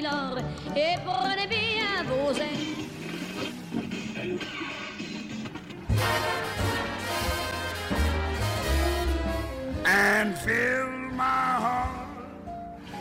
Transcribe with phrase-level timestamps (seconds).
[0.00, 0.38] Milord
[0.74, 2.88] et prenez bien vos ailes.
[9.84, 12.08] And fill my heart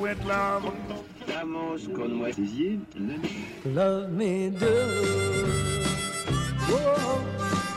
[0.01, 0.73] with love.
[1.27, 2.31] Vamos con moi.
[3.65, 4.67] Love me do.
[6.69, 7.23] Oh,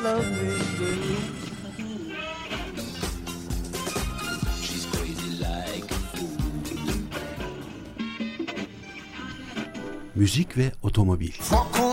[0.03, 1.42] love me do.
[10.23, 11.33] Müzik ve otomobil.
[11.33, 11.92] Fuoco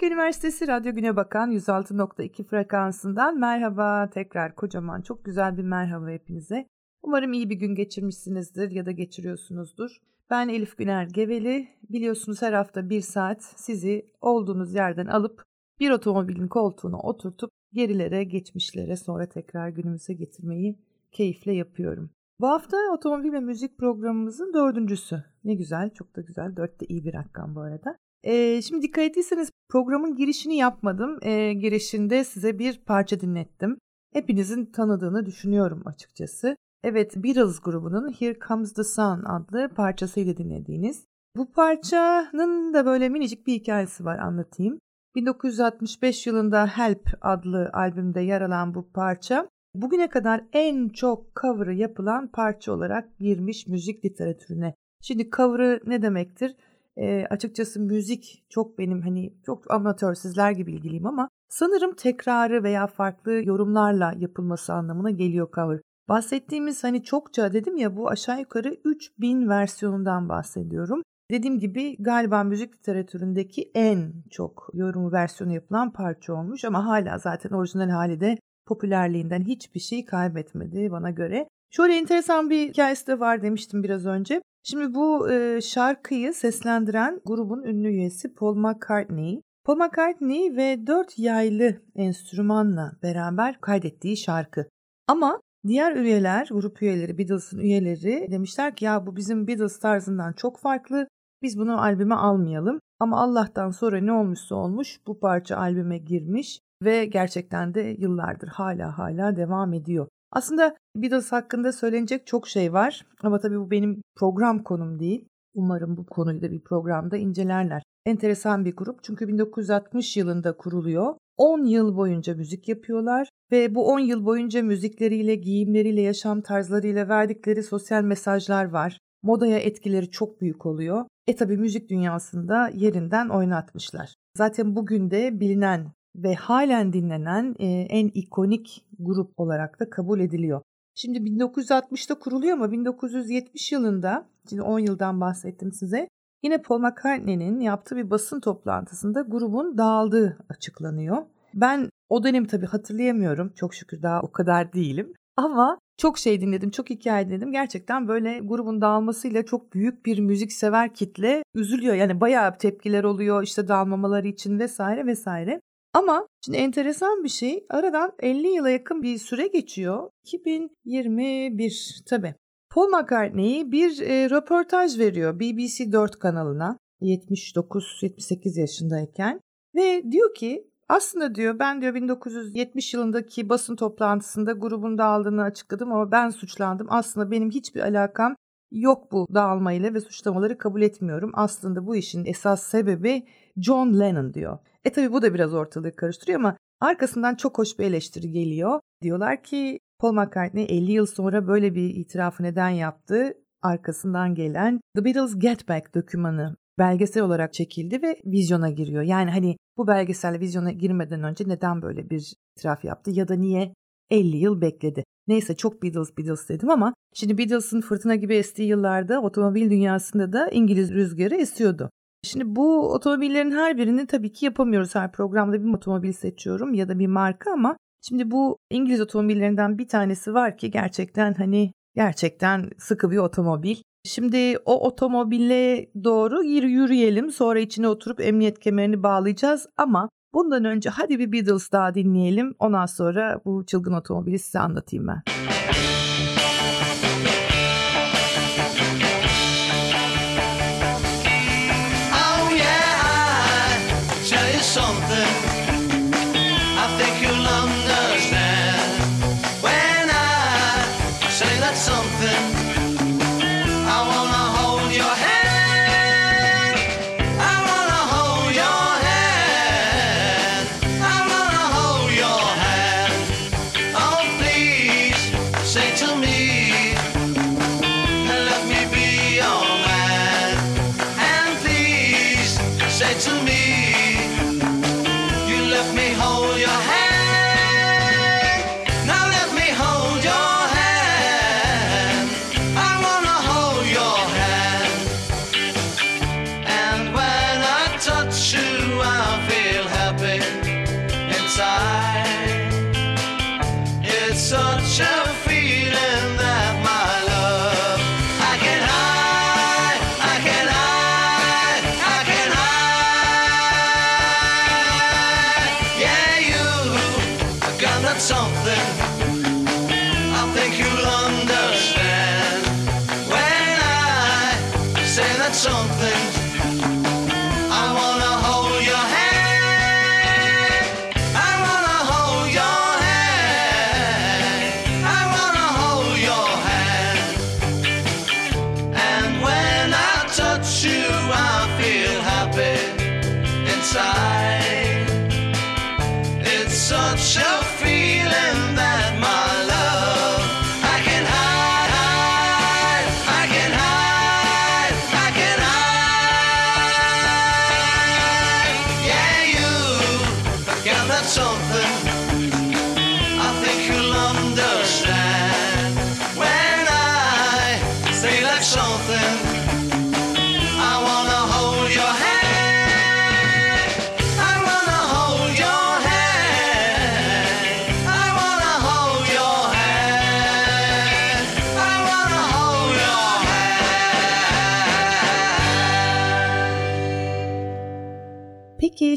[0.00, 6.66] Trakya Üniversitesi Radyo Güne Bakan 106.2 frekansından merhaba tekrar kocaman çok güzel bir merhaba hepinize.
[7.02, 9.90] Umarım iyi bir gün geçirmişsinizdir ya da geçiriyorsunuzdur.
[10.30, 11.68] Ben Elif Güner Geveli.
[11.90, 15.42] Biliyorsunuz her hafta bir saat sizi olduğunuz yerden alıp
[15.80, 20.78] bir otomobilin koltuğuna oturtup gerilere, geçmişlere sonra tekrar günümüze getirmeyi
[21.12, 22.10] keyifle yapıyorum.
[22.40, 25.24] Bu hafta otomobil ve müzik programımızın dördüncüsü.
[25.44, 26.56] Ne güzel, çok da güzel.
[26.56, 27.96] Dört de iyi bir rakam bu arada.
[28.24, 31.18] Ee, şimdi dikkat ettiyseniz programın girişini yapmadım.
[31.22, 33.78] Ee, girişinde size bir parça dinlettim.
[34.12, 36.56] Hepinizin tanıdığını düşünüyorum açıkçası.
[36.84, 41.04] Evet Beatles grubunun Here Comes the Sun adlı parçasıyla dinlediğiniz.
[41.36, 44.78] Bu parçanın da böyle minicik bir hikayesi var anlatayım.
[45.14, 52.28] 1965 yılında Help adlı albümde yer alan bu parça bugüne kadar en çok cover'ı yapılan
[52.28, 54.74] parça olarak girmiş müzik literatürüne.
[55.02, 56.56] Şimdi cover'ı ne demektir?
[56.96, 62.86] E, açıkçası müzik çok benim hani çok amatör sizler gibi ilgiliyim ama sanırım tekrarı veya
[62.86, 65.80] farklı yorumlarla yapılması anlamına geliyor cover.
[66.08, 71.02] Bahsettiğimiz hani çokça dedim ya bu aşağı yukarı 3000 versiyonundan bahsediyorum.
[71.30, 77.50] Dediğim gibi galiba müzik literatüründeki en çok yorumu versiyonu yapılan parça olmuş ama hala zaten
[77.50, 81.48] orijinal hali de popülerliğinden hiçbir şey kaybetmedi bana göre.
[81.70, 84.42] Şöyle enteresan bir hikayesi de var demiştim biraz önce.
[84.70, 89.42] Şimdi bu e, şarkıyı seslendiren grubun ünlü üyesi Paul McCartney.
[89.64, 94.66] Paul McCartney ve dört yaylı enstrümanla beraber kaydettiği şarkı.
[95.08, 100.58] Ama diğer üyeler, grup üyeleri, Beatles'ın üyeleri demişler ki ya bu bizim Beatles tarzından çok
[100.58, 101.08] farklı.
[101.42, 102.80] Biz bunu albüme almayalım.
[103.00, 108.98] Ama Allah'tan sonra ne olmuşsa olmuş bu parça albüme girmiş ve gerçekten de yıllardır hala
[108.98, 110.08] hala devam ediyor.
[110.32, 115.24] Aslında Beatles hakkında söylenecek çok şey var ama tabii bu benim program konum değil.
[115.54, 117.82] Umarım bu konuyu da bir programda incelerler.
[118.06, 121.14] Enteresan bir grup çünkü 1960 yılında kuruluyor.
[121.36, 127.62] 10 yıl boyunca müzik yapıyorlar ve bu 10 yıl boyunca müzikleriyle, giyimleriyle, yaşam tarzlarıyla verdikleri
[127.62, 128.98] sosyal mesajlar var.
[129.22, 131.04] Modaya etkileri çok büyük oluyor.
[131.26, 134.14] E tabi müzik dünyasında yerinden oynatmışlar.
[134.36, 135.86] Zaten bugün de bilinen
[136.16, 140.62] ve halen dinlenen e, en ikonik grup olarak da kabul ediliyor.
[140.94, 146.08] Şimdi 1960'da kuruluyor ama 1970 yılında, şimdi 10 yıldan bahsettim size,
[146.42, 151.16] yine Paul McCartney'nin yaptığı bir basın toplantısında grubun dağıldığı açıklanıyor.
[151.54, 153.52] Ben o dönemi tabii hatırlayamıyorum.
[153.56, 155.12] Çok şükür daha o kadar değilim.
[155.36, 157.52] Ama çok şey dinledim, çok hikaye dinledim.
[157.52, 161.94] Gerçekten böyle grubun dağılmasıyla çok büyük bir müzik sever kitle üzülüyor.
[161.94, 165.60] Yani bayağı tepkiler oluyor işte dağılmamaları için vesaire vesaire.
[165.94, 170.10] Ama şimdi enteresan bir şey aradan 50 yıla yakın bir süre geçiyor.
[170.24, 172.34] 2021 tabii.
[172.70, 179.40] Paul McCartney bir e, röportaj veriyor BBC 4 kanalına 79-78 yaşındayken
[179.74, 186.12] ve diyor ki aslında diyor ben diyor 1970 yılındaki basın toplantısında grubun dağıldığını açıkladım ama
[186.12, 186.86] ben suçlandım.
[186.90, 188.36] Aslında benim hiçbir alakam
[188.70, 191.30] yok bu dağılmayla ve suçlamaları kabul etmiyorum.
[191.34, 193.26] Aslında bu işin esas sebebi
[193.56, 194.58] John Lennon diyor.
[194.84, 198.80] E tabi bu da biraz ortalığı karıştırıyor ama arkasından çok hoş bir eleştiri geliyor.
[199.02, 203.34] Diyorlar ki Paul McCartney 50 yıl sonra böyle bir itirafı neden yaptı?
[203.62, 209.02] Arkasından gelen The Beatles Get Back dokümanı belgesel olarak çekildi ve vizyona giriyor.
[209.02, 213.74] Yani hani bu belgesel vizyona girmeden önce neden böyle bir itiraf yaptı ya da niye
[214.10, 215.04] 50 yıl bekledi.
[215.28, 220.48] Neyse çok Beatles Beatles dedim ama şimdi Beatles'ın fırtına gibi estiği yıllarda otomobil dünyasında da
[220.48, 221.90] İngiliz rüzgarı esiyordu.
[222.22, 224.94] Şimdi bu otomobillerin her birini tabii ki yapamıyoruz.
[224.94, 227.76] Her programda bir otomobil seçiyorum ya da bir marka ama
[228.08, 233.76] şimdi bu İngiliz otomobillerinden bir tanesi var ki gerçekten hani gerçekten sıkı bir otomobil.
[234.04, 237.30] Şimdi o otomobile doğru yürüyelim.
[237.30, 242.54] Sonra içine oturup emniyet kemerini bağlayacağız ama bundan önce hadi bir Beatles daha dinleyelim.
[242.58, 245.22] Ondan sonra bu çılgın otomobili size anlatayım ben.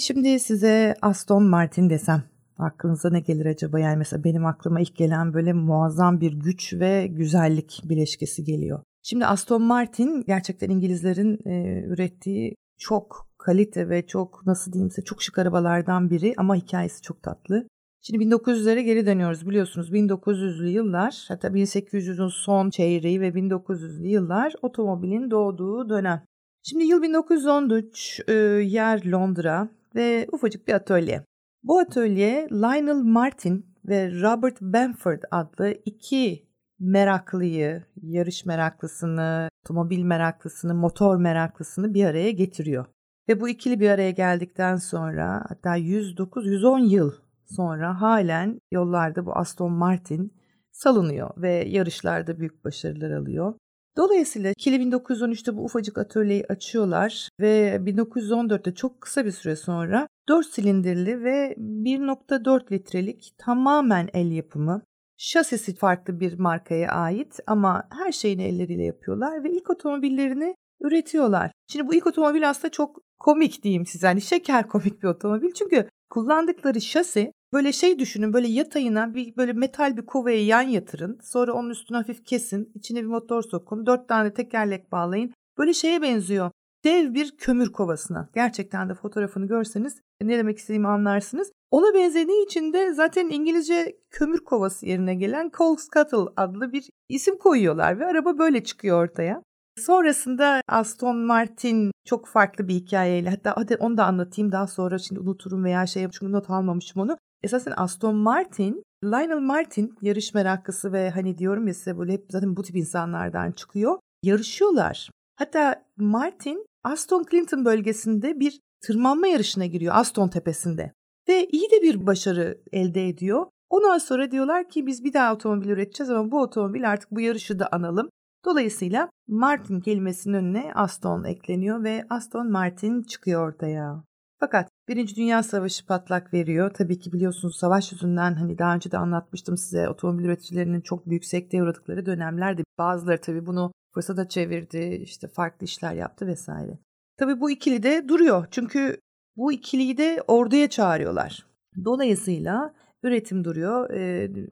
[0.04, 2.24] Şimdi size Aston Martin desem
[2.58, 3.80] aklınıza ne gelir acaba?
[3.80, 8.80] Yani mesela benim aklıma ilk gelen böyle muazzam bir güç ve güzellik bileşkesi geliyor.
[9.04, 15.24] Şimdi Aston Martin gerçekten İngilizlerin e, ürettiği çok kalite ve çok nasıl diyeyim size çok
[15.24, 17.68] şık arabalardan biri ama hikayesi çok tatlı.
[18.02, 25.32] Şimdi 1900'lere geri dönüyoruz biliyorsunuz 1900'lü yıllar hatta 1800'ün son çeyreği ve 1900'lü yıllar otomobilin
[25.32, 26.24] doğduğu dönem.
[26.64, 31.26] Şimdi yıl 1913 e, yer Londra ve ufacık bir atölye.
[31.64, 36.48] Bu atölye Lionel Martin ve Robert Benford adlı iki
[36.80, 42.86] meraklıyı, yarış meraklısını, otomobil meraklısını, motor meraklısını bir araya getiriyor.
[43.30, 47.12] Ve bu ikili bir araya geldikten sonra hatta 109-110 yıl
[47.46, 50.34] sonra halen yollarda bu Aston Martin
[50.72, 53.54] salınıyor ve yarışlarda büyük başarılar alıyor.
[53.98, 60.46] Dolayısıyla ikili 1913'te bu ufacık atölyeyi açıyorlar ve 1914'te çok kısa bir süre sonra 4
[60.46, 64.82] silindirli ve 1.4 litrelik tamamen el yapımı
[65.18, 71.52] şasisi farklı bir markaya ait ama her şeyini elleriyle yapıyorlar ve ilk otomobillerini üretiyorlar.
[71.68, 74.08] Şimdi bu ilk otomobil aslında çok komik diyeyim size.
[74.08, 75.52] Hani şeker komik bir otomobil.
[75.52, 81.20] Çünkü kullandıkları şasi böyle şey düşünün böyle yatayına bir böyle metal bir kovaya yan yatırın.
[81.24, 82.72] Sonra onun üstüne hafif kesin.
[82.76, 83.86] içine bir motor sokun.
[83.86, 85.34] Dört tane tekerlek bağlayın.
[85.58, 86.52] Böyle şeye benziyor.
[86.84, 88.30] Dev bir kömür kovasına.
[88.36, 91.52] Gerçekten de fotoğrafını görseniz ne demek istediğimi anlarsınız.
[91.72, 97.38] Ona benzediği için de zaten İngilizce kömür kovası yerine gelen coal scuttle adlı bir isim
[97.38, 99.44] koyuyorlar ve araba böyle çıkıyor ortaya.
[99.78, 105.20] Sonrasında Aston Martin çok farklı bir hikayeyle hatta hadi onu da anlatayım daha sonra şimdi
[105.20, 107.18] unuturum veya şey çünkü not almamışım onu.
[107.44, 112.56] Esasen Aston Martin, Lionel Martin yarış meraklısı ve hani diyorum ya size böyle hep zaten
[112.56, 114.00] bu tip insanlardan çıkıyor.
[114.24, 115.10] Yarışıyorlar.
[115.36, 120.92] Hatta Martin Aston Clinton bölgesinde bir tırmanma yarışına giriyor Aston tepesinde.
[121.28, 123.46] Ve iyi de bir başarı elde ediyor.
[123.70, 127.60] Ondan sonra diyorlar ki biz bir daha otomobil üreteceğiz ama bu otomobil artık bu yarışı
[127.60, 128.10] da analım.
[128.46, 134.04] Dolayısıyla Martin kelimesinin önüne Aston ekleniyor ve Aston Martin çıkıyor ortaya.
[134.40, 136.74] Fakat Birinci Dünya Savaşı patlak veriyor.
[136.74, 141.26] Tabii ki biliyorsunuz savaş yüzünden hani daha önce de anlatmıştım size otomobil üreticilerinin çok büyük
[141.26, 146.80] sekteye uğradıkları dönemlerde bazıları tabii bunu fırsata çevirdi, işte farklı işler yaptı vesaire.
[147.18, 148.48] Tabii bu ikili de duruyor.
[148.52, 148.98] Çünkü
[149.38, 151.46] bu ikiliyi de orduya çağırıyorlar.
[151.86, 152.74] Dolayısıyla
[153.04, 153.90] üretim duruyor,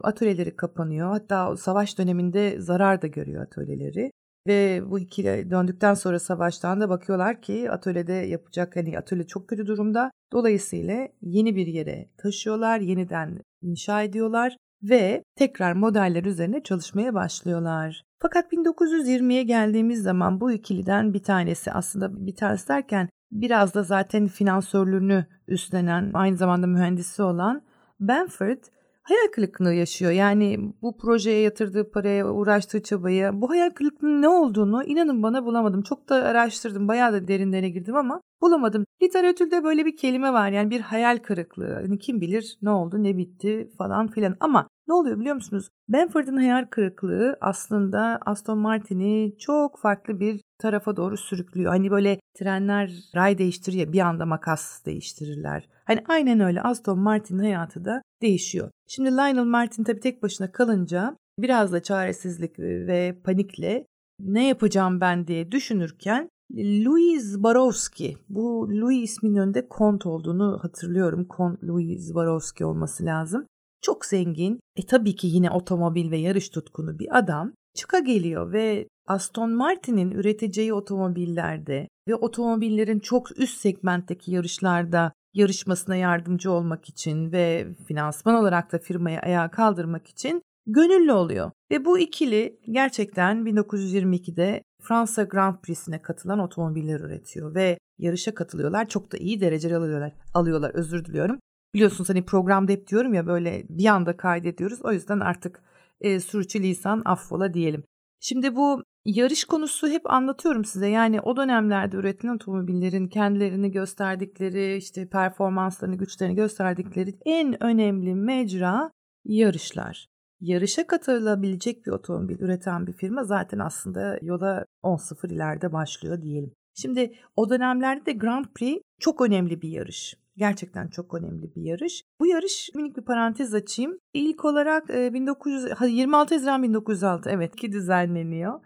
[0.01, 1.09] atölyeleri kapanıyor.
[1.09, 4.11] Hatta savaş döneminde zarar da görüyor atölyeleri.
[4.47, 9.67] Ve bu ikili döndükten sonra savaştan da bakıyorlar ki atölyede yapacak hani atölye çok kötü
[9.67, 10.11] durumda.
[10.33, 18.03] Dolayısıyla yeni bir yere taşıyorlar, yeniden inşa ediyorlar ve tekrar modeller üzerine çalışmaya başlıyorlar.
[18.19, 24.27] Fakat 1920'ye geldiğimiz zaman bu ikiliden bir tanesi aslında bir tanesi derken biraz da zaten
[24.27, 27.61] finansörlüğünü üstlenen aynı zamanda mühendisi olan
[27.99, 28.63] Benford
[29.03, 30.11] hayal kırıklığı yaşıyor.
[30.11, 35.81] Yani bu projeye yatırdığı paraya, uğraştığı çabaya bu hayal kırıklığının ne olduğunu inanın bana bulamadım.
[35.81, 38.85] Çok da araştırdım, bayağı da derinlerine girdim ama bulamadım.
[39.03, 41.73] Literatürde böyle bir kelime var yani bir hayal kırıklığı.
[41.73, 44.35] Hani kim bilir ne oldu, ne bitti falan filan.
[44.39, 45.69] Ama ne oluyor biliyor musunuz?
[45.89, 51.71] Benford'un hayal kırıklığı aslında Aston Martin'i çok farklı bir tarafa doğru sürüklüyor.
[51.71, 55.69] Hani böyle trenler ray değiştirir ya bir anda makas değiştirirler.
[55.91, 58.71] Hani aynen öyle Aston Martin'in hayatı da değişiyor.
[58.87, 63.85] Şimdi Lionel Martin tabii tek başına kalınca biraz da çaresizlik ve panikle
[64.19, 71.25] ne yapacağım ben diye düşünürken Louis Barowski, bu Louis isminin önünde Kont olduğunu hatırlıyorum.
[71.25, 73.45] Kont Louis Barowski olması lazım.
[73.81, 78.87] Çok zengin, e tabii ki yine otomobil ve yarış tutkunu bir adam çıka geliyor ve
[79.07, 87.67] Aston Martin'in üreteceği otomobillerde ve otomobillerin çok üst segmentteki yarışlarda yarışmasına yardımcı olmak için ve
[87.87, 91.51] finansman olarak da firmayı ayağa kaldırmak için gönüllü oluyor.
[91.71, 98.89] Ve bu ikili gerçekten 1922'de Fransa Grand Prix'sine katılan otomobiller üretiyor ve yarışa katılıyorlar.
[98.89, 100.13] Çok da iyi dereceler alıyorlar.
[100.33, 101.39] Alıyorlar özür diliyorum.
[101.73, 104.79] Biliyorsunuz hani programda hep diyorum ya böyle bir anda kaydediyoruz.
[104.83, 105.63] O yüzden artık
[106.01, 106.19] e,
[106.61, 107.83] lisan affola diyelim.
[108.19, 110.87] Şimdi bu yarış konusu hep anlatıyorum size.
[110.87, 118.91] Yani o dönemlerde üretilen otomobillerin kendilerini gösterdikleri, işte performanslarını, güçlerini gösterdikleri en önemli mecra
[119.25, 120.07] yarışlar.
[120.39, 126.53] Yarışa katılabilecek bir otomobil üreten bir firma zaten aslında yola 10-0 ileride başlıyor diyelim.
[126.73, 130.15] Şimdi o dönemlerde de Grand Prix çok önemli bir yarış.
[130.37, 132.03] Gerçekten çok önemli bir yarış.
[132.19, 133.97] Bu yarış minik bir parantez açayım.
[134.13, 138.59] İlk olarak 1900 26 Haziran 1906 evet ki düzenleniyor.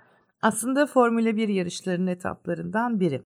[0.46, 3.22] Aslında Formula 1 yarışlarının etaplarından biri.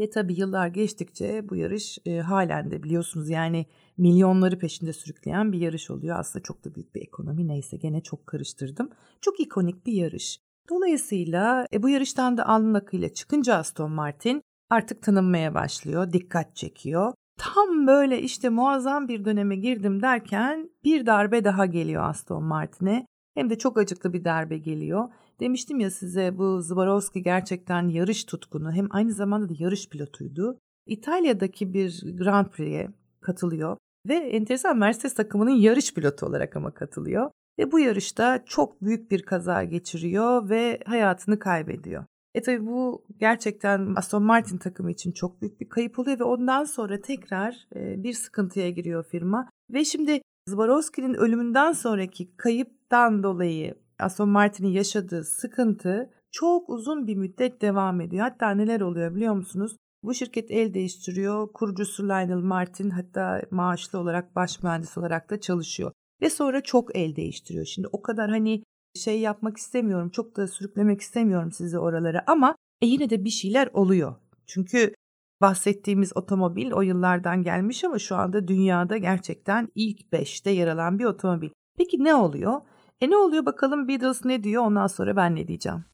[0.00, 3.66] Ve tabii yıllar geçtikçe bu yarış e, halen de biliyorsunuz yani
[3.98, 6.18] milyonları peşinde sürükleyen bir yarış oluyor.
[6.18, 8.90] Aslında çok da büyük bir ekonomi neyse gene çok karıştırdım.
[9.20, 10.40] Çok ikonik bir yarış.
[10.68, 17.12] Dolayısıyla e, bu yarıştan da alnın akıyla çıkınca Aston Martin artık tanınmaya başlıyor, dikkat çekiyor.
[17.38, 23.06] Tam böyle işte muazzam bir döneme girdim derken bir darbe daha geliyor Aston Martin'e.
[23.34, 25.08] Hem de çok acıklı bir darbe geliyor.
[25.40, 30.58] Demiştim ya size bu Zbarowski gerçekten yarış tutkunu hem aynı zamanda da yarış pilotuydu.
[30.86, 32.88] İtalya'daki bir Grand Prix'e
[33.20, 33.76] katılıyor
[34.08, 37.30] ve enteresan Mercedes takımının yarış pilotu olarak ama katılıyor.
[37.58, 42.04] Ve bu yarışta çok büyük bir kaza geçiriyor ve hayatını kaybediyor.
[42.34, 46.64] E tabi bu gerçekten Aston Martin takımı için çok büyük bir kayıp oluyor ve ondan
[46.64, 49.48] sonra tekrar e, bir sıkıntıya giriyor firma.
[49.70, 57.62] Ve şimdi Zbarowski'nin ölümünden sonraki kayıptan dolayı Aston Martin'in yaşadığı sıkıntı çok uzun bir müddet
[57.62, 58.22] devam ediyor.
[58.22, 59.76] Hatta neler oluyor biliyor musunuz?
[60.02, 61.52] Bu şirket el değiştiriyor.
[61.52, 65.92] Kurucusu Lionel Martin hatta maaşlı olarak baş mühendis olarak da çalışıyor.
[66.22, 67.64] Ve sonra çok el değiştiriyor.
[67.64, 68.62] Şimdi o kadar hani
[68.94, 70.10] şey yapmak istemiyorum.
[70.10, 74.14] Çok da sürüklemek istemiyorum sizi oralara ama e yine de bir şeyler oluyor.
[74.46, 74.94] Çünkü
[75.40, 81.04] bahsettiğimiz otomobil o yıllardan gelmiş ama şu anda dünyada gerçekten ilk 5'te yer alan bir
[81.04, 81.50] otomobil.
[81.78, 82.60] Peki ne oluyor?
[83.00, 85.84] E ne oluyor bakalım Beatles ne diyor ondan sonra ben ne diyeceğim.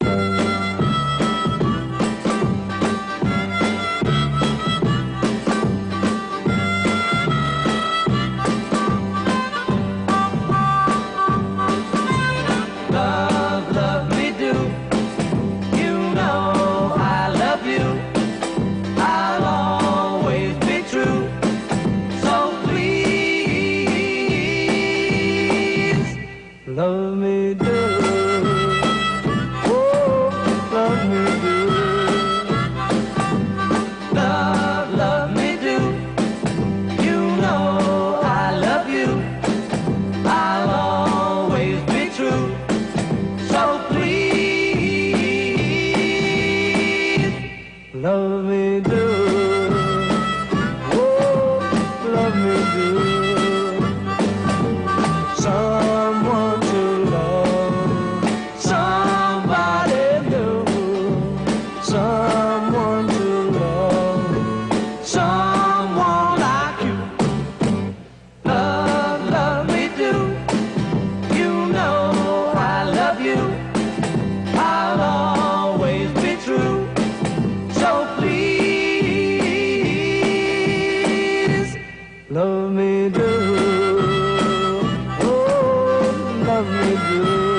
[86.97, 87.56] you.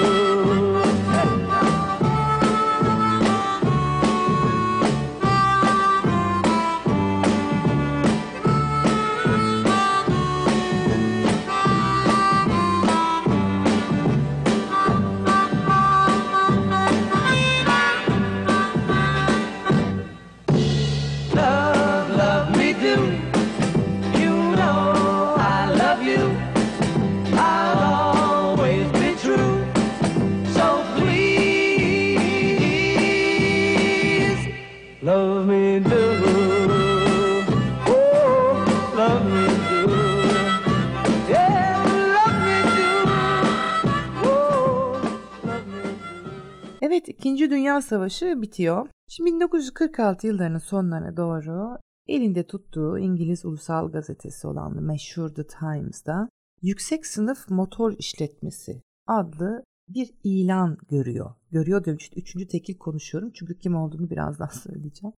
[47.80, 48.88] Savaşı bitiyor.
[49.08, 56.28] Şimdi 1946 yıllarının sonlarına doğru elinde tuttuğu İngiliz ulusal gazetesi olan meşhur The Times'da
[56.62, 61.34] yüksek sınıf motor işletmesi adlı bir ilan görüyor.
[61.50, 65.14] Görüyor diyorum işte üçüncü tekil konuşuyorum çünkü kim olduğunu birazdan söyleyeceğim.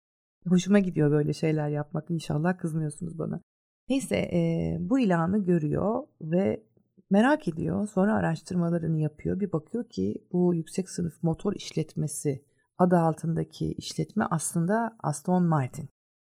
[0.47, 3.41] Hoşuma gidiyor böyle şeyler yapmak inşallah kızmıyorsunuz bana.
[3.89, 6.63] Neyse e, bu ilanı görüyor ve
[7.09, 7.87] merak ediyor.
[7.87, 9.39] Sonra araştırmalarını yapıyor.
[9.39, 12.41] Bir bakıyor ki bu yüksek sınıf motor işletmesi
[12.79, 15.89] adı altındaki işletme aslında Aston Martin.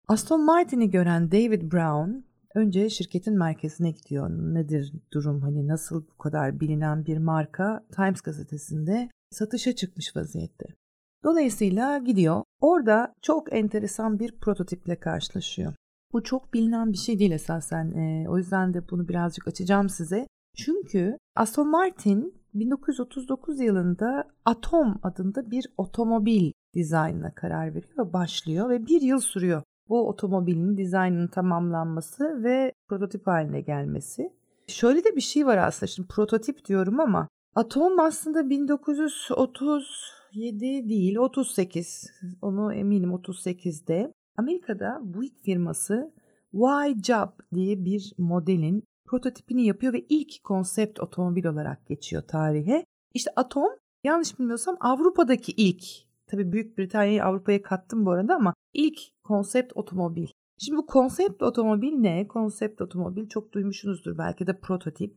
[0.08, 4.30] Aston Martin'i gören David Brown önce şirketin merkezine gidiyor.
[4.30, 10.66] Nedir durum hani nasıl bu kadar bilinen bir marka Times gazetesinde satışa çıkmış vaziyette.
[11.24, 12.44] Dolayısıyla gidiyor.
[12.62, 15.74] Orada çok enteresan bir prototiple karşılaşıyor.
[16.14, 17.92] Bu çok bilinen bir şey değil esasen.
[17.92, 20.28] Ee, o yüzden de bunu birazcık açacağım size.
[20.58, 28.86] Çünkü Aston Martin 1939 yılında Atom adında bir otomobil dizaynına karar veriyor ve başlıyor ve
[28.86, 34.34] bir yıl sürüyor bu otomobilin dizaynının tamamlanması ve prototip haline gelmesi.
[34.68, 42.12] Şöyle de bir şey var aslında şimdi prototip diyorum ama Atom aslında 1937 değil 38
[42.42, 46.14] onu eminim 38'de Amerika'da Buick firması
[46.54, 52.86] Y-Job diye bir modelin prototipini yapıyor ve ilk konsept otomobil olarak geçiyor tarihe.
[53.14, 53.70] İşte Atom
[54.04, 55.84] yanlış bilmiyorsam Avrupa'daki ilk,
[56.28, 60.28] tabii Büyük Britanya'yı Avrupa'ya kattım bu arada ama ilk konsept otomobil.
[60.58, 62.28] Şimdi bu konsept otomobil ne?
[62.28, 65.16] Konsept otomobil çok duymuşsunuzdur belki de prototip.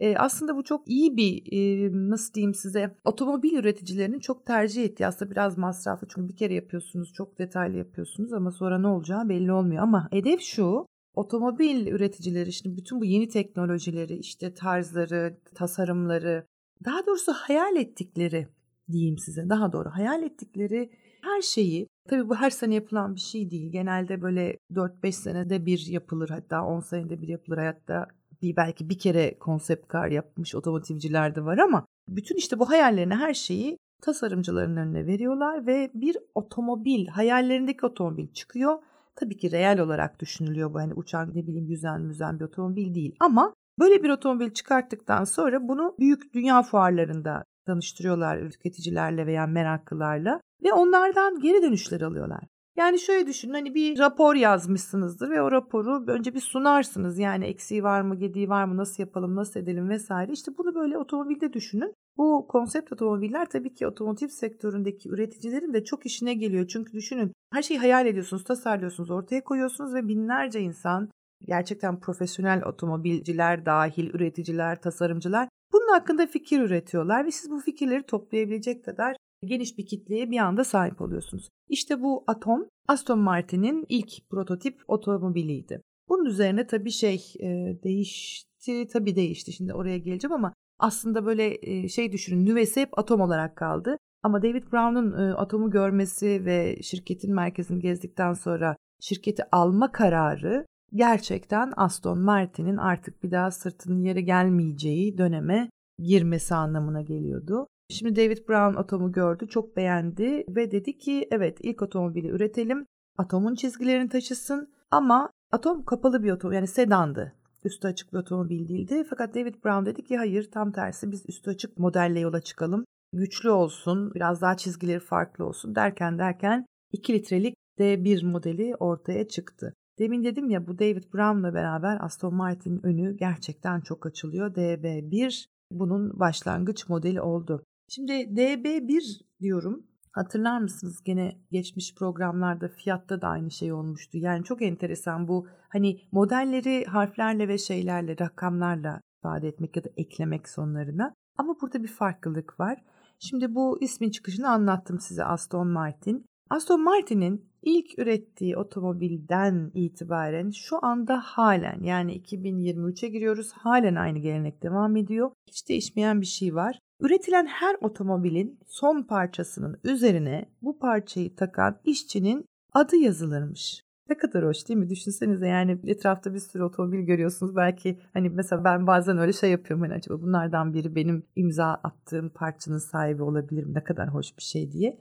[0.00, 5.06] E, aslında bu çok iyi bir e, nasıl diyeyim size otomobil üreticilerinin çok tercih ettiği
[5.06, 9.52] aslında biraz masraflı çünkü bir kere yapıyorsunuz çok detaylı yapıyorsunuz ama sonra ne olacağı belli
[9.52, 16.46] olmuyor ama hedef şu otomobil üreticileri şimdi bütün bu yeni teknolojileri işte tarzları tasarımları
[16.84, 18.48] daha doğrusu hayal ettikleri
[18.92, 20.90] diyeyim size daha doğru hayal ettikleri
[21.22, 23.72] her şeyi tabii bu her sene yapılan bir şey değil.
[23.72, 28.06] Genelde böyle 4-5 senede bir yapılır hatta 10 senede bir yapılır hayatta
[28.42, 33.14] bir belki bir kere konsept kar yapmış otomotivciler de var ama bütün işte bu hayallerini
[33.14, 38.78] her şeyi tasarımcıların önüne veriyorlar ve bir otomobil hayallerindeki otomobil çıkıyor.
[39.14, 43.16] Tabii ki reel olarak düşünülüyor bu hani uçan ne bileyim yüzen müzen bir otomobil değil
[43.20, 50.72] ama böyle bir otomobil çıkarttıktan sonra bunu büyük dünya fuarlarında tanıştırıyorlar tüketicilerle veya meraklılarla ve
[50.72, 52.44] onlardan geri dönüşler alıyorlar.
[52.76, 57.18] Yani şöyle düşünün hani bir rapor yazmışsınızdır ve o raporu önce bir sunarsınız.
[57.18, 60.32] Yani eksiği var mı, gediği var mı, nasıl yapalım, nasıl edelim vesaire.
[60.32, 61.94] İşte bunu böyle otomobilde düşünün.
[62.16, 66.66] Bu konsept otomobiller tabii ki otomotiv sektöründeki üreticilerin de çok işine geliyor.
[66.66, 71.08] Çünkü düşünün her şeyi hayal ediyorsunuz, tasarlıyorsunuz, ortaya koyuyorsunuz ve binlerce insan
[71.46, 78.84] gerçekten profesyonel otomobilciler dahil üreticiler, tasarımcılar bunun hakkında fikir üretiyorlar ve siz bu fikirleri toplayabilecek
[78.84, 81.48] kadar geniş bir kitleye bir anda sahip oluyorsunuz.
[81.68, 85.82] İşte bu Atom Aston Martin'in ilk prototip otomobiliydi.
[86.08, 87.48] Bunun üzerine tabii şey e,
[87.84, 89.52] değişti, tabii değişti.
[89.52, 93.96] Şimdi oraya geleceğim ama aslında böyle e, şey düşünün nüvesi hep atom olarak kaldı.
[94.22, 101.72] Ama David Brown'un e, atomu görmesi ve şirketin merkezini gezdikten sonra şirketi alma kararı gerçekten
[101.76, 107.66] Aston Martin'in artık bir daha sırtının yere gelmeyeceği döneme girmesi anlamına geliyordu.
[107.92, 112.86] Şimdi David Brown atomu gördü, çok beğendi ve dedi ki evet ilk otomobili üretelim.
[113.18, 117.32] Atomun çizgilerini taşısın ama atom kapalı bir otomobil yani sedandı.
[117.64, 119.04] Üstü açık bir otomobil değildi.
[119.10, 122.84] Fakat David Brown dedi ki hayır tam tersi biz üstü açık modelle yola çıkalım.
[123.12, 129.74] Güçlü olsun, biraz daha çizgileri farklı olsun derken derken 2 litrelik D1 modeli ortaya çıktı.
[129.98, 134.54] Demin dedim ya bu David Brown'la beraber Aston Martin'in önü gerçekten çok açılıyor.
[134.54, 137.64] DB1 bunun başlangıç modeli oldu.
[137.88, 139.86] Şimdi DB1 diyorum.
[140.12, 144.18] Hatırlar mısınız gene geçmiş programlarda fiyatta da aynı şey olmuştu.
[144.18, 150.48] Yani çok enteresan bu hani modelleri harflerle ve şeylerle rakamlarla ifade etmek ya da eklemek
[150.48, 151.14] sonlarına.
[151.38, 152.82] Ama burada bir farklılık var.
[153.18, 156.26] Şimdi bu ismin çıkışını anlattım size Aston Martin.
[156.50, 164.62] Aston Martin'in ilk ürettiği otomobilden itibaren şu anda halen yani 2023'e giriyoruz halen aynı gelenek
[164.62, 165.30] devam ediyor.
[165.48, 166.78] Hiç değişmeyen bir şey var.
[167.02, 173.84] Üretilen her otomobilin son parçasının üzerine bu parçayı takan işçinin adı yazılırmış.
[174.08, 174.90] Ne kadar hoş değil mi?
[174.90, 177.56] Düşünsenize yani etrafta bir sürü otomobil görüyorsunuz.
[177.56, 179.82] Belki hani mesela ben bazen öyle şey yapıyorum.
[179.86, 183.74] Hani acaba bunlardan biri benim imza attığım parçanın sahibi olabilir mi?
[183.74, 184.98] Ne kadar hoş bir şey diye.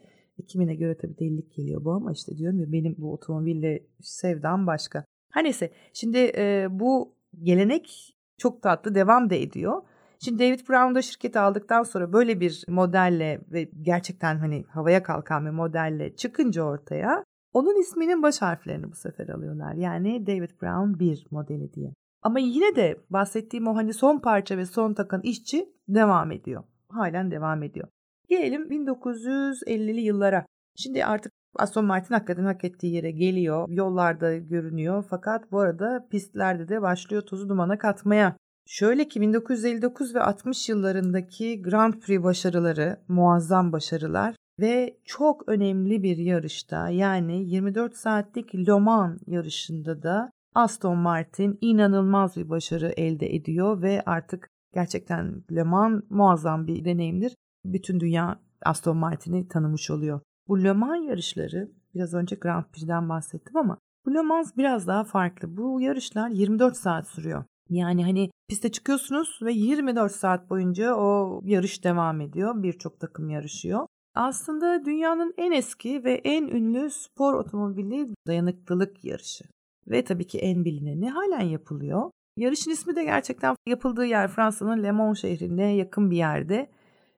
[0.48, 5.06] Kimine göre tabii delilik geliyor bu ama işte diyorum ya benim bu otomobille sevdam başka.
[5.32, 9.82] Her neyse şimdi e, bu gelenek çok tatlı devam da ediyor.
[10.24, 15.46] Şimdi David Brown da şirketi aldıktan sonra böyle bir modelle ve gerçekten hani havaya kalkan
[15.46, 19.74] bir modelle çıkınca ortaya onun isminin baş harflerini bu sefer alıyorlar.
[19.74, 21.94] Yani David Brown 1 modeli diye.
[22.22, 26.64] Ama yine de bahsettiğim o hani son parça ve son takan işçi devam ediyor.
[26.90, 27.88] Halen devam ediyor.
[28.30, 30.46] Gelelim 1950'li yıllara.
[30.76, 33.70] Şimdi artık Aston Martin hakikaten hak ettiği yere geliyor.
[33.70, 35.06] Yollarda görünüyor.
[35.10, 38.36] Fakat bu arada pistlerde de başlıyor tozu dumana katmaya.
[38.68, 46.18] Şöyle ki 1959 ve 60 yıllarındaki Grand Prix başarıları muazzam başarılar ve çok önemli bir
[46.18, 53.82] yarışta yani 24 saatlik Le Mans yarışında da Aston Martin inanılmaz bir başarı elde ediyor
[53.82, 57.36] ve artık gerçekten Le Mans muazzam bir deneyimdir.
[57.66, 60.22] Bütün dünya Aston Martin'i tanımış oluyor.
[60.48, 65.04] Bu Le Mans yarışları biraz önce Grand Prix'den bahsettim ama bu Le Mans biraz daha
[65.04, 65.58] farklı.
[65.58, 67.44] Bu yarışlar 24 saat sürüyor.
[67.72, 72.64] Yani hani piste çıkıyorsunuz ve 24 saat boyunca o yarış devam ediyor.
[72.64, 73.88] Birçok takım yarışıyor.
[74.16, 79.44] Aslında dünyanın en eski ve en ünlü spor otomobili dayanıklılık yarışı.
[79.88, 82.12] Ve tabii ki en bilineni halen yapılıyor.
[82.38, 86.70] Yarışın ismi de gerçekten yapıldığı yer Fransa'nın Le Mans şehrine yakın bir yerde.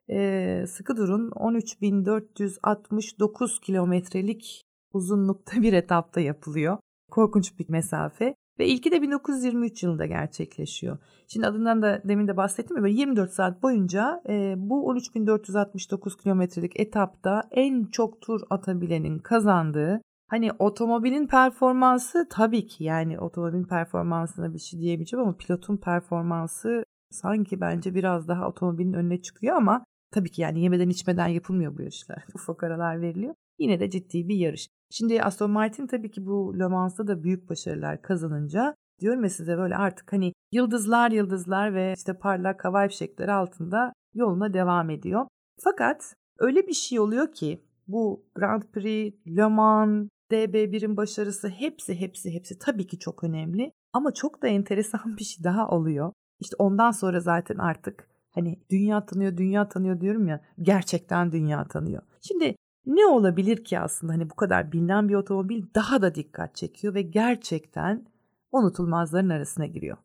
[0.10, 4.64] Ee, sıkı durun 13.469 kilometrelik
[4.94, 6.78] uzunlukta bir etapta yapılıyor.
[7.12, 8.36] Korkunç bir mesafe.
[8.60, 10.98] Ve ilki de 1923 yılında gerçekleşiyor.
[11.28, 16.80] Şimdi adından da demin de bahsettim ya böyle 24 saat boyunca e, bu 13.469 kilometrelik
[16.80, 20.02] etapta en çok tur atabilenin kazandığı
[20.34, 27.62] Hani otomobilin performansı tabii ki yani otomobilin performansına bir şey diyemeyeceğim ama pilotun performansı sanki
[27.62, 32.26] bence biraz daha otomobilin önüne çıkıyor ama tabii ki yani yemeden içmeden yapılmıyor bu yarışlar.
[32.36, 33.36] Ufak aralar veriliyor.
[33.60, 34.68] Yine de ciddi bir yarış.
[34.96, 39.58] Şimdi Aston Martin tabii ki bu Le Mans'ta da büyük başarılar kazanınca diyorum ya size
[39.58, 45.28] böyle artık hani yıldızlar yıldızlar ve işte parlak hava fişekleri altında yoluna devam ediyor.
[45.64, 52.34] Fakat öyle bir şey oluyor ki bu Grand Prix, Le Mans, DB1'in başarısı hepsi hepsi
[52.34, 53.72] hepsi tabii ki çok önemli.
[53.94, 56.14] Ama çok da enteresan bir şey daha oluyor.
[56.40, 62.02] İşte ondan sonra zaten artık hani dünya tanıyor, dünya tanıyor diyorum ya gerçekten dünya tanıyor.
[62.22, 66.94] Şimdi ne olabilir ki aslında hani bu kadar bilinen bir otomobil daha da dikkat çekiyor
[66.94, 68.06] ve gerçekten
[68.52, 69.98] unutulmazların arasına giriyor.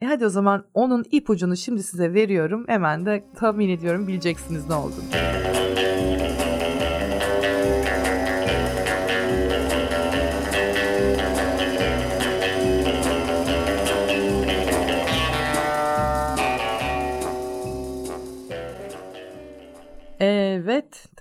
[0.00, 2.64] E hadi o zaman onun ipucunu şimdi size veriyorum.
[2.68, 5.71] Hemen de tahmin ediyorum bileceksiniz ne olduğunu.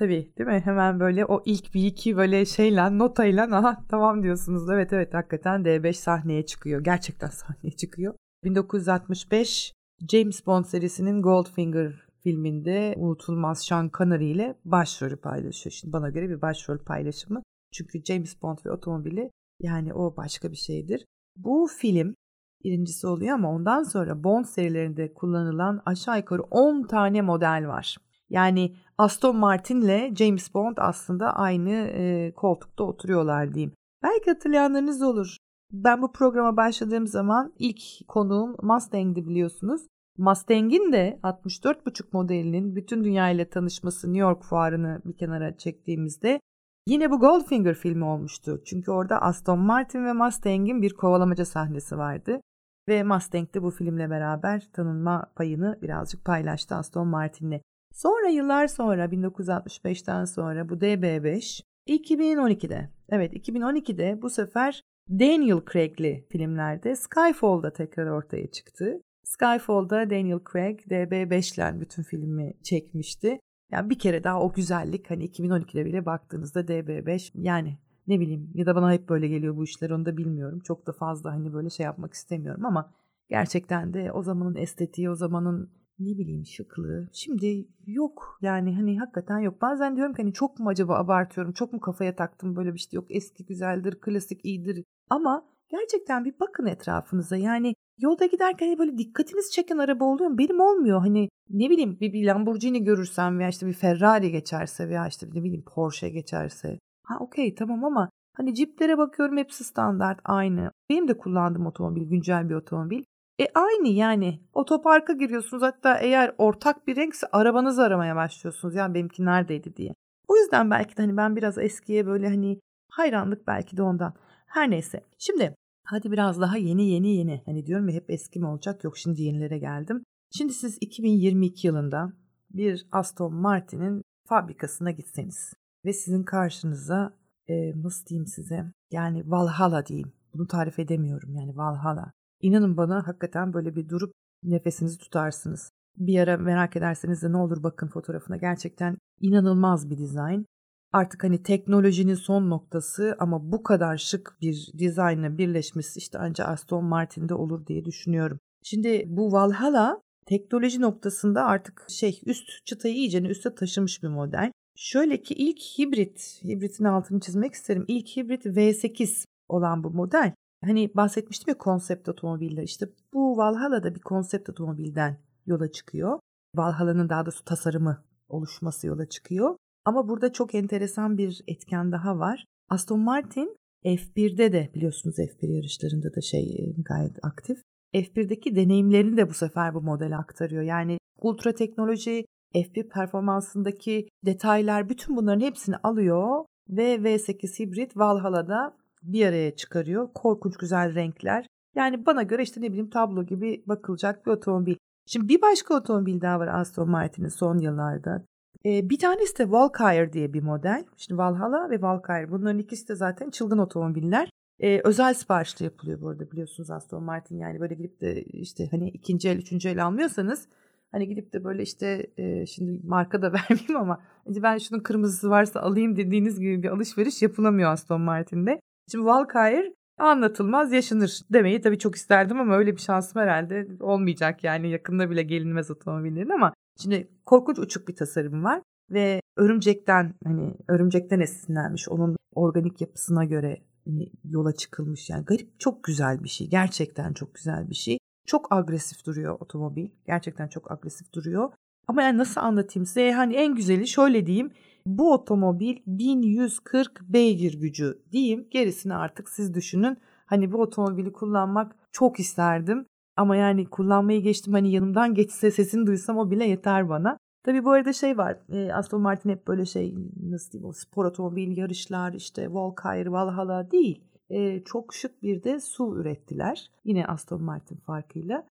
[0.01, 0.61] Tabii değil mi?
[0.65, 4.69] Hemen böyle o ilk bir iki böyle şeyle notayla aha tamam diyorsunuz.
[4.69, 6.83] Evet evet hakikaten D5 sahneye çıkıyor.
[6.83, 8.13] Gerçekten sahneye çıkıyor.
[8.43, 9.73] 1965
[10.11, 15.73] James Bond serisinin Goldfinger filminde unutulmaz Sean Connery ile başrolü paylaşıyor.
[15.73, 17.41] Şimdi bana göre bir başrol paylaşımı.
[17.73, 21.05] Çünkü James Bond ve otomobili yani o başka bir şeydir.
[21.37, 22.15] Bu film
[22.63, 27.97] birincisi oluyor ama ondan sonra Bond serilerinde kullanılan aşağı yukarı 10 tane model var.
[28.31, 33.73] Yani Aston Martin ile James Bond aslında aynı e, koltukta oturuyorlar diyeyim.
[34.03, 35.37] Belki hatırlayanlarınız olur.
[35.71, 39.81] Ben bu programa başladığım zaman ilk konuğum Mustang'di biliyorsunuz.
[40.17, 46.39] Mustang'in de 64.5 modelinin bütün dünya ile tanışması New York fuarını bir kenara çektiğimizde
[46.87, 48.61] yine bu Goldfinger filmi olmuştu.
[48.65, 52.41] Çünkü orada Aston Martin ve Mustang'in bir kovalamaca sahnesi vardı.
[52.89, 57.61] Ve Mustang de bu filmle beraber tanınma payını birazcık paylaştı Aston Martin'le.
[57.91, 66.95] Sonra yıllar sonra 1965'ten sonra bu DB5 2012'de evet 2012'de bu sefer Daniel Craig'li filmlerde
[66.95, 69.01] Skyfall'da tekrar ortaya çıktı.
[69.23, 73.39] Skyfall'da Daniel Craig DB5'le bütün filmi çekmişti.
[73.71, 77.77] Yani bir kere daha o güzellik hani 2012'de bile baktığınızda DB5 yani
[78.07, 80.59] ne bileyim ya da bana hep böyle geliyor bu işler onu da bilmiyorum.
[80.59, 82.93] Çok da fazla hani böyle şey yapmak istemiyorum ama
[83.29, 87.09] gerçekten de o zamanın estetiği, o zamanın ne bileyim şıklığı.
[87.13, 89.61] Şimdi yok yani hani hakikaten yok.
[89.61, 91.53] Bazen diyorum ki hani çok mu acaba abartıyorum?
[91.53, 93.05] Çok mu kafaya taktım böyle bir şey yok.
[93.09, 94.83] Eski güzeldir, klasik iyidir.
[95.09, 97.37] Ama gerçekten bir bakın etrafınıza.
[97.37, 100.37] Yani yolda giderken hani böyle dikkatinizi çeken araba oluyor mu?
[100.37, 100.99] Benim olmuyor.
[100.99, 105.43] Hani ne bileyim bir, bir Lamborghini görürsem veya işte bir Ferrari geçerse veya işte ne
[105.43, 106.79] bileyim Porsche geçerse.
[107.03, 110.71] Ha okey tamam ama hani ciplere bakıyorum hepsi standart aynı.
[110.89, 113.03] Benim de kullandığım otomobil güncel bir otomobil.
[113.41, 118.75] E aynı yani otoparka giriyorsunuz hatta eğer ortak bir renkse arabanızı aramaya başlıyorsunuz.
[118.75, 119.93] Yani benimki neredeydi diye.
[120.27, 124.13] O yüzden belki de hani ben biraz eskiye böyle hani hayranlık belki de ondan.
[124.47, 125.03] Her neyse.
[125.17, 127.41] Şimdi hadi biraz daha yeni yeni yeni.
[127.45, 128.83] Hani diyorum ya hep eski mi olacak?
[128.83, 130.03] Yok şimdi yenilere geldim.
[130.37, 132.13] Şimdi siz 2022 yılında
[132.49, 135.53] bir Aston Martin'in fabrikasına gitseniz
[135.85, 137.13] ve sizin karşınıza
[137.47, 140.13] e, nasıl diyeyim size yani Valhalla diyeyim.
[140.33, 142.11] Bunu tarif edemiyorum yani Valhalla.
[142.41, 145.71] İnanın bana hakikaten böyle bir durup nefesinizi tutarsınız.
[145.97, 150.45] Bir ara merak ederseniz de ne olur bakın fotoğrafına gerçekten inanılmaz bir dizayn.
[150.93, 156.85] Artık hani teknolojinin son noktası ama bu kadar şık bir dizaynla birleşmesi işte ancak Aston
[156.85, 158.39] Martin'de olur diye düşünüyorum.
[158.63, 164.51] Şimdi bu Valhalla teknoloji noktasında artık şey üst çıtayı iyice üste taşımış bir model.
[164.75, 167.85] Şöyle ki ilk hibrit, hibritin altını çizmek isterim.
[167.87, 170.33] İlk hibrit V8 olan bu model
[170.65, 176.19] Hani bahsetmiştim ya konsept otomobiller işte bu Valhalla'da bir konsept otomobilden yola çıkıyor.
[176.55, 179.55] Valhalla'nın daha doğrusu tasarımı oluşması yola çıkıyor.
[179.85, 182.45] Ama burada çok enteresan bir etken daha var.
[182.69, 187.61] Aston Martin F1'de de biliyorsunuz F1 yarışlarında da şey e, gayet aktif.
[187.93, 190.61] F1'deki deneyimlerini de bu sefer bu modele aktarıyor.
[190.63, 199.25] Yani ultra teknoloji, F1 performansındaki detaylar bütün bunların hepsini alıyor ve V8 hibrit Valhalla'da bir
[199.25, 200.09] araya çıkarıyor.
[200.13, 201.47] Korkunç güzel renkler.
[201.75, 204.75] Yani bana göre işte ne bileyim tablo gibi bakılacak bir otomobil.
[205.05, 208.25] Şimdi bir başka otomobil daha var Aston Martin'in son yıllarda.
[208.65, 210.85] E, bir tanesi de Valkyrie diye bir model.
[210.97, 214.29] Şimdi Valhalla ve Valkyrie bunların ikisi de zaten çılgın otomobiller.
[214.59, 218.89] E, özel siparişle yapılıyor bu arada biliyorsunuz Aston Martin yani böyle gidip de işte hani
[218.89, 220.47] ikinci el üçüncü el almıyorsanız
[220.91, 225.29] hani gidip de böyle işte e, şimdi marka da vermeyeyim ama hani ben şunun kırmızısı
[225.29, 228.61] varsa alayım dediğiniz gibi bir alışveriş yapılamıyor Aston Martin'de.
[228.91, 234.69] Şimdi Valkyrie anlatılmaz yaşanır demeyi tabii çok isterdim ama öyle bir şansım herhalde olmayacak yani
[234.69, 241.19] yakında bile gelinmez otomobillerin ama şimdi korkunç uçuk bir tasarım var ve örümcekten hani örümcekten
[241.19, 247.13] esinlenmiş onun organik yapısına göre hani yola çıkılmış yani garip çok güzel bir şey gerçekten
[247.13, 247.97] çok güzel bir şey.
[248.27, 251.51] Çok agresif duruyor otomobil gerçekten çok agresif duruyor.
[251.87, 253.11] Ama yani nasıl anlatayım size?
[253.11, 254.51] Hani en güzeli şöyle diyeyim
[254.85, 258.47] bu otomobil 1140 beygir gücü diyeyim.
[258.51, 259.97] Gerisini artık siz düşünün.
[260.25, 262.85] Hani bu otomobili kullanmak çok isterdim.
[263.15, 267.17] Ama yani kullanmayı geçtim hani yanımdan geçse sesini duysam o bile yeter bana.
[267.43, 268.37] Tabii bu arada şey var.
[268.49, 269.95] E, Aston Martin hep böyle şey
[270.29, 274.03] nasıl diyeyim o spor otomobil yarışlar işte Valkyrie, Valhalla değil.
[274.29, 276.71] E, çok şık bir de su ürettiler.
[276.85, 278.47] Yine Aston Martin farkıyla.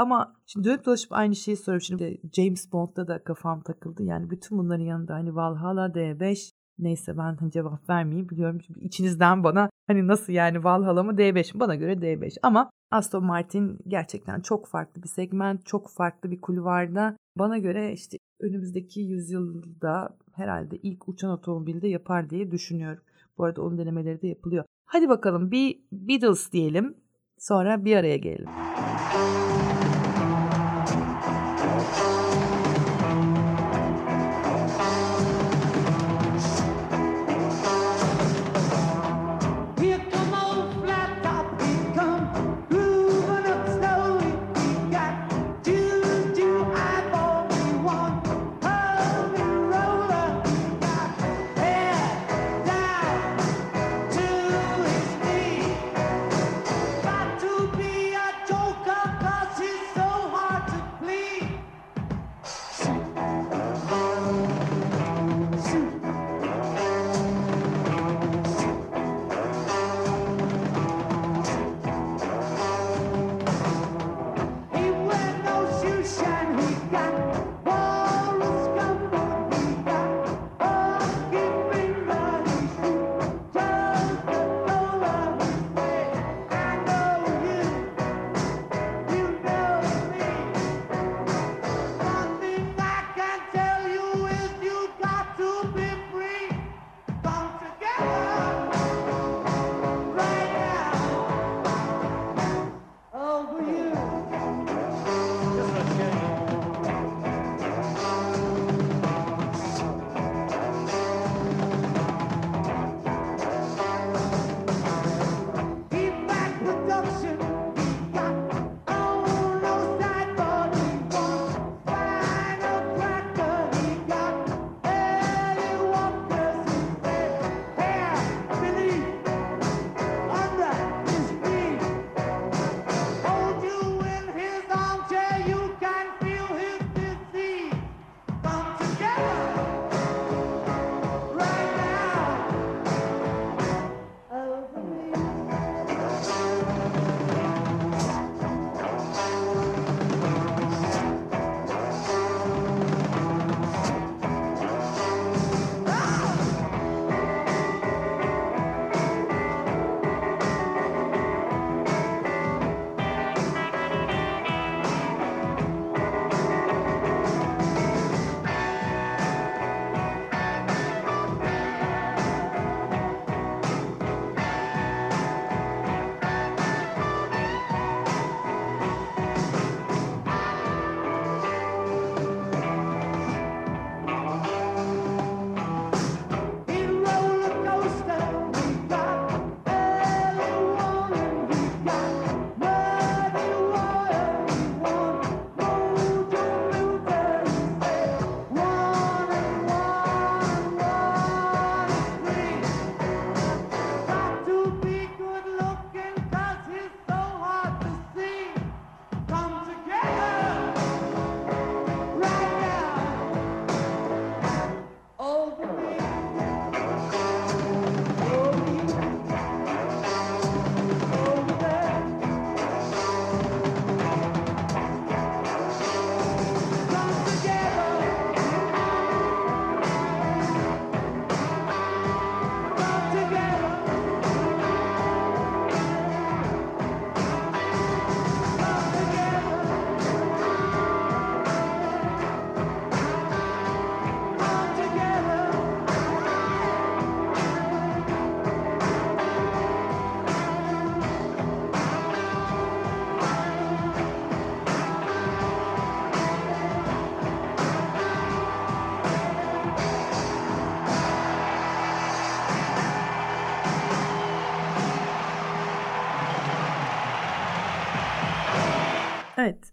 [0.00, 1.84] Ama şimdi dönüp dolaşıp aynı şeyi soruyorum.
[1.84, 4.02] Şimdi James Bond'da da kafam takıldı.
[4.02, 8.58] Yani bütün bunların yanında hani Valhalla D5 neyse ben hani cevap vermeyeyim biliyorum.
[8.66, 11.60] Çünkü içinizden bana hani nasıl yani Valhalla mı D5 mi?
[11.60, 17.16] Bana göre D5 ama Aston Martin gerçekten çok farklı bir segment, çok farklı bir kulvarda.
[17.36, 23.02] Bana göre işte önümüzdeki yüzyılda herhalde ilk uçan otomobilde yapar diye düşünüyorum.
[23.38, 24.64] Bu arada onun denemeleri de yapılıyor.
[24.84, 26.94] Hadi bakalım bir Beatles diyelim.
[27.38, 28.48] Sonra bir araya gelelim.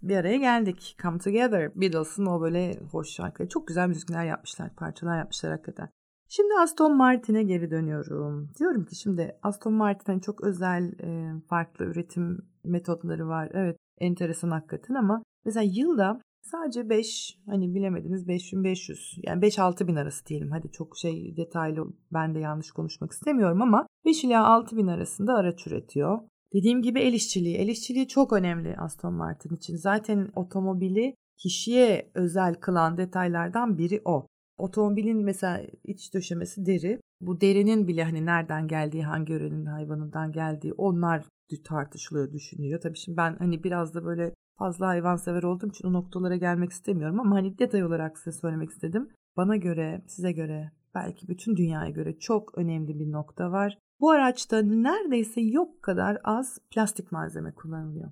[0.08, 0.96] Bir araya geldik.
[1.02, 1.80] Come Together.
[1.80, 3.48] Beatles'ın o böyle hoş şarkıları.
[3.48, 4.74] Çok güzel müzikler yapmışlar.
[4.76, 5.88] Parçalar yapmışlar hakikaten.
[6.28, 8.50] Şimdi Aston Martin'e geri dönüyorum.
[8.58, 13.50] Diyorum ki şimdi Aston Martin'in çok özel e, farklı üretim metotları var.
[13.52, 20.26] Evet enteresan hakikaten ama mesela yılda sadece 5 hani bilemediniz 5500 yani 5-6 bin arası
[20.26, 20.50] diyelim.
[20.50, 25.34] Hadi çok şey detaylı ben de yanlış konuşmak istemiyorum ama 5 ila 6 bin arasında
[25.34, 26.18] araç üretiyor.
[26.52, 27.56] Dediğim gibi el işçiliği.
[27.56, 29.76] El işçiliği çok önemli Aston Martin için.
[29.76, 34.26] Zaten otomobili kişiye özel kılan detaylardan biri o.
[34.58, 37.00] Otomobilin mesela iç döşemesi deri.
[37.20, 41.24] Bu derinin bile hani nereden geldiği, hangi öğrenin hayvanından geldiği onlar
[41.64, 42.80] tartışılıyor, düşünülüyor.
[42.80, 47.20] Tabii şimdi ben hani biraz da böyle fazla hayvansever olduğum için o noktalara gelmek istemiyorum
[47.20, 49.08] ama hani detay olarak size söylemek istedim.
[49.36, 53.78] Bana göre, size göre, belki bütün dünyaya göre çok önemli bir nokta var.
[54.00, 58.10] Bu araçta neredeyse yok kadar az plastik malzeme kullanılıyor.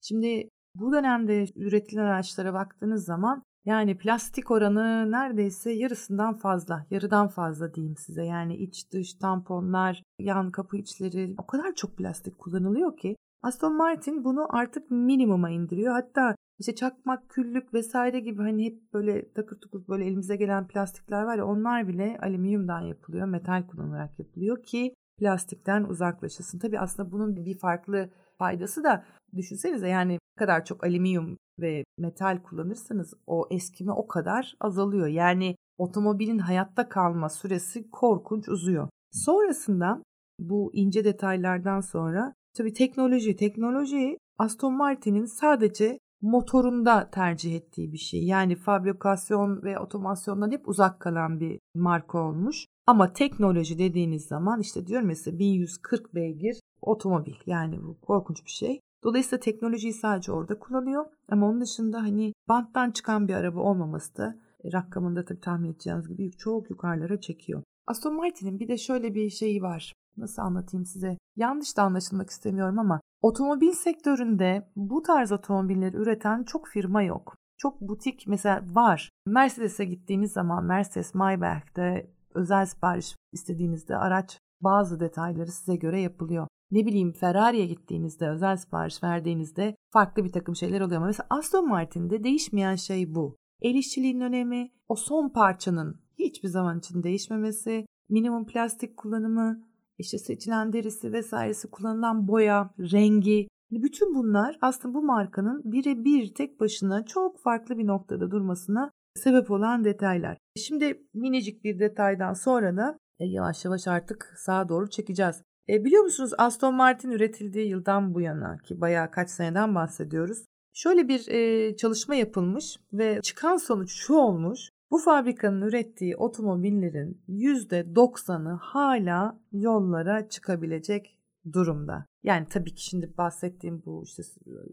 [0.00, 7.74] Şimdi bu dönemde üretilen araçlara baktığınız zaman yani plastik oranı neredeyse yarısından fazla, yarıdan fazla
[7.74, 8.24] diyeyim size.
[8.24, 14.24] Yani iç dış tamponlar, yan kapı içleri o kadar çok plastik kullanılıyor ki Aston Martin
[14.24, 15.92] bunu artık minimuma indiriyor.
[15.92, 21.22] Hatta işte çakmak, küllük vesaire gibi hani hep böyle takır tukur böyle elimize gelen plastikler
[21.22, 26.58] var ya onlar bile alüminyumdan yapılıyor, metal kullanılarak yapılıyor ki plastikten uzaklaşılsın.
[26.58, 29.04] Tabii aslında bunun bir farklı faydası da
[29.36, 35.06] düşünsenize yani ne kadar çok alüminyum ve metal kullanırsanız o eskime o kadar azalıyor.
[35.06, 38.88] Yani otomobilin hayatta kalma süresi korkunç uzuyor.
[39.12, 40.02] Sonrasında
[40.38, 48.24] bu ince detaylardan sonra tabii teknoloji, teknoloji Aston Martin'in sadece motorunda tercih ettiği bir şey.
[48.24, 52.66] Yani fabrikasyon ve otomasyondan hep uzak kalan bir marka olmuş.
[52.86, 58.80] Ama teknoloji dediğiniz zaman işte diyorum mesela 1140 beygir otomobil yani bu korkunç bir şey.
[59.04, 61.04] Dolayısıyla teknolojiyi sadece orada kullanıyor.
[61.28, 66.08] Ama onun dışında hani banttan çıkan bir araba olmaması da e, rakamında tabii tahmin edeceğiniz
[66.08, 67.62] gibi çok yukarılara çekiyor.
[67.86, 69.92] Aston Martin'in bir de şöyle bir şeyi var.
[70.16, 71.18] Nasıl anlatayım size?
[71.36, 77.36] Yanlış da anlaşılmak istemiyorum ama otomobil sektöründe bu tarz otomobilleri üreten çok firma yok.
[77.58, 79.10] Çok butik mesela var.
[79.26, 86.46] Mercedes'e gittiğiniz zaman Mercedes Maybach'te özel sipariş istediğinizde araç bazı detayları size göre yapılıyor.
[86.70, 91.68] Ne bileyim Ferrari'ye gittiğinizde özel sipariş verdiğinizde farklı bir takım şeyler oluyor ama mesela Aston
[91.68, 93.36] Martin'de değişmeyen şey bu.
[93.62, 99.62] El işçiliğinin önemi, o son parçanın hiçbir zaman için değişmemesi, minimum plastik kullanımı,
[99.98, 103.48] işte seçilen derisi vesairesi kullanılan boya, rengi.
[103.70, 109.84] Bütün bunlar aslında bu markanın birebir tek başına çok farklı bir noktada durmasına sebep olan
[109.84, 110.38] detaylar.
[110.56, 115.42] Şimdi minicik bir detaydan sonra da e, yavaş yavaş artık sağa doğru çekeceğiz.
[115.68, 120.44] E, biliyor musunuz Aston Martin üretildiği yıldan bu yana ki bayağı kaç seneden bahsediyoruz.
[120.74, 124.70] Şöyle bir e, çalışma yapılmış ve çıkan sonuç şu olmuş.
[124.90, 131.18] Bu fabrikanın ürettiği otomobillerin %90'ı hala yollara çıkabilecek
[131.52, 132.06] durumda.
[132.22, 134.22] Yani tabii ki şimdi bahsettiğim bu işte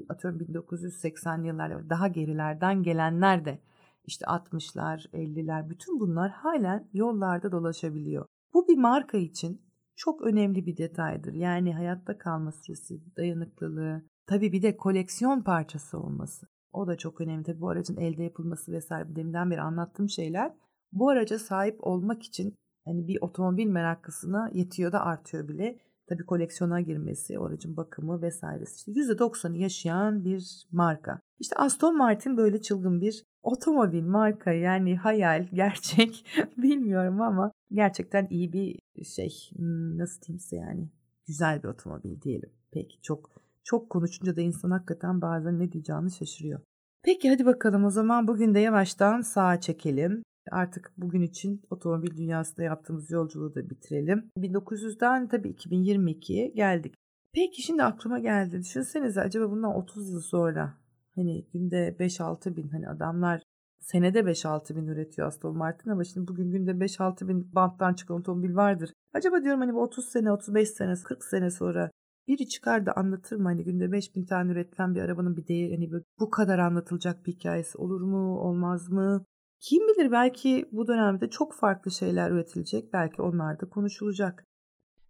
[0.10, 3.60] atıyorum 1980'li yıllar daha gerilerden gelenler de
[4.06, 8.26] işte 60'lar, 50'ler bütün bunlar halen yollarda dolaşabiliyor.
[8.54, 9.62] Bu bir marka için
[9.96, 11.34] çok önemli bir detaydır.
[11.34, 16.48] Yani hayatta kalma süresi, dayanıklılığı, tabii bir de koleksiyon parçası olması.
[16.72, 17.44] O da çok önemli.
[17.44, 20.54] Tabii bu aracın elde yapılması vesaire deminden beri anlattığım şeyler
[20.94, 25.80] bu araca sahip olmak için hani bir otomobil meraklısına yetiyor da artıyor bile.
[26.08, 28.76] Tabii koleksiyona girmesi, aracın bakımı vesairesi.
[28.76, 31.20] İşte %90'ı yaşayan bir marka.
[31.40, 36.26] İşte Aston Martin böyle çılgın bir otomobil marka yani hayal, gerçek
[36.58, 39.50] bilmiyorum ama gerçekten iyi bir şey.
[39.56, 40.90] Hmm, nasıl diyeyim size yani
[41.28, 42.50] güzel bir otomobil diyelim.
[42.72, 43.30] Peki çok
[43.64, 46.60] çok konuşunca da insan hakikaten bazen ne diyeceğini şaşırıyor.
[47.04, 50.24] Peki hadi bakalım o zaman bugün de yavaştan sağa çekelim.
[50.52, 54.32] Artık bugün için otomobil dünyasında yaptığımız yolculuğu da bitirelim.
[54.38, 56.94] 1900'den tabii 2022'ye geldik.
[57.34, 58.60] Peki şimdi aklıma geldi.
[58.60, 60.74] Düşünsenize acaba bundan 30 yıl sonra
[61.16, 63.44] hani günde 5-6 bin hani adamlar
[63.80, 68.56] senede 5-6 bin üretiyor Aston Martin ama şimdi bugün günde 5-6 bin banttan çıkan otomobil
[68.56, 68.94] vardır.
[69.14, 71.92] Acaba diyorum hani bu 30 sene, 35 sene, 40 sene sonra
[72.28, 75.76] biri çıkar da anlatır mı hani günde 5 bin tane üretilen bir arabanın bir değeri
[75.76, 79.26] hani bu kadar anlatılacak bir hikayesi olur mu olmaz mı?
[79.60, 82.94] Kim bilir belki bu dönemde çok farklı şeyler üretilecek.
[82.94, 84.46] Belki onlar da konuşulacak.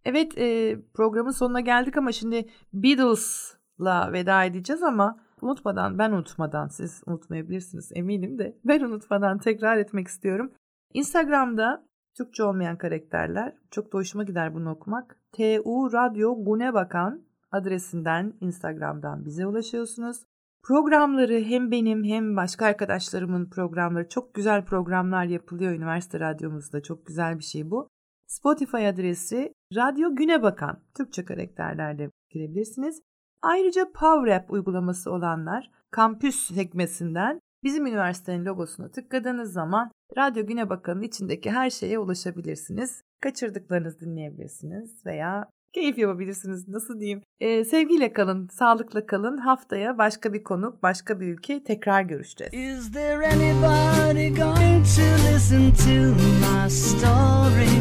[0.04, 7.02] Evet e, programın sonuna geldik ama şimdi Beatles'la veda edeceğiz ama unutmadan ben unutmadan siz
[7.06, 10.52] unutmayabilirsiniz eminim de ben unutmadan tekrar etmek istiyorum.
[10.94, 11.84] Instagram'da
[12.16, 15.18] Türkçe olmayan karakterler çok da hoşuma gider bunu okumak.
[15.32, 17.22] TU Radyo Gune Bakan
[17.52, 20.24] adresinden Instagram'dan bize ulaşıyorsunuz.
[20.62, 26.82] Programları hem benim hem başka arkadaşlarımın programları çok güzel programlar yapılıyor üniversite radyomuzda.
[26.82, 27.88] Çok güzel bir şey bu.
[28.26, 30.80] Spotify adresi Radyo Güne Bakan.
[30.96, 33.02] Türkçe karakterlerle girebilirsiniz.
[33.44, 41.50] Ayrıca PowerApp uygulaması olanlar kampüs sekmesinden bizim üniversitenin logosuna tıkladığınız zaman Radyo Güne Bakan'ın içindeki
[41.50, 43.02] her şeye ulaşabilirsiniz.
[43.20, 46.68] Kaçırdıklarınızı dinleyebilirsiniz veya keyif yapabilirsiniz.
[46.68, 47.22] Nasıl diyeyim?
[47.40, 49.38] Ee, sevgiyle kalın, sağlıkla kalın.
[49.38, 52.54] Haftaya başka bir konuk, başka bir ülke tekrar görüşeceğiz.
[52.54, 57.74] Is there anybody going to listen to my story?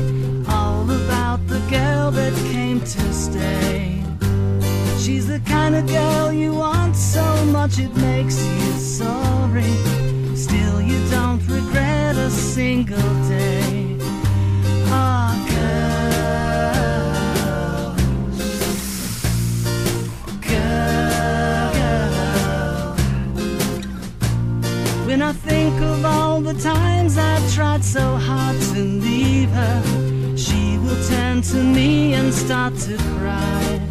[0.51, 4.02] All about the girl that came to stay.
[5.03, 9.73] She's the kind of girl you want so much it makes you sorry.
[10.33, 13.97] Still, you don't regret a single day.
[14.87, 16.23] Ah, girl.
[20.39, 22.95] Girl, girl.
[25.05, 30.77] When I think of all the times I've tried so hard to leave her, she
[30.77, 33.82] will turn to me and start to cry.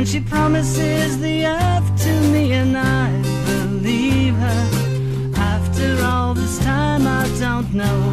[0.00, 3.12] And she promises the earth to me, and I
[3.44, 5.32] believe her.
[5.36, 8.09] After all this time, I don't know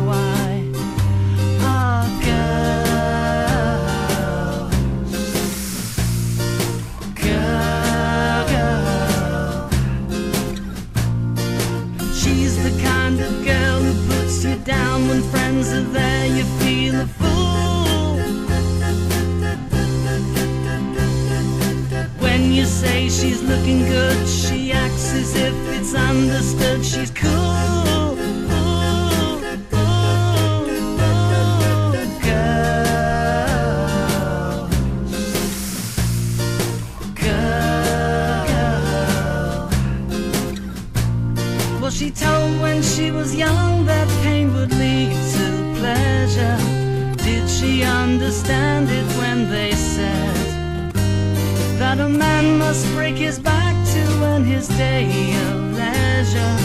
[22.77, 26.85] say she's looking good, she acts as if it's understood.
[26.85, 27.66] She's cool.
[53.07, 55.05] Break his back to earn his day
[55.47, 56.57] of leisure?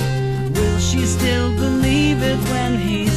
[0.55, 3.12] Will she still believe it when he's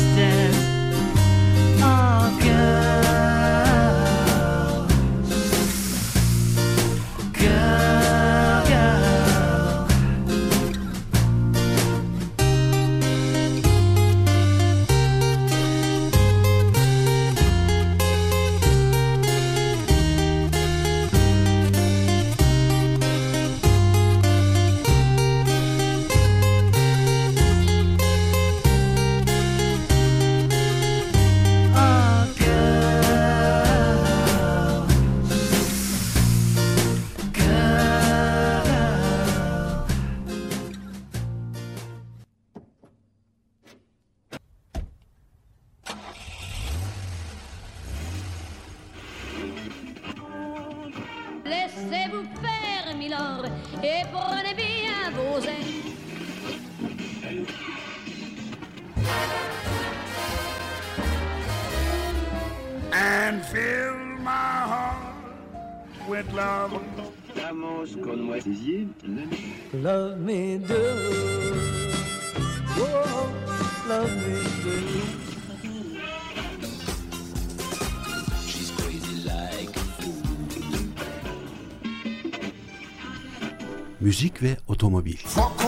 [84.16, 85.16] Müzik ve otomobil.
[85.38, 85.65] On